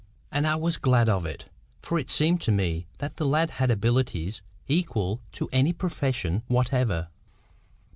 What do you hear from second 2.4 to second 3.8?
to me that the lad had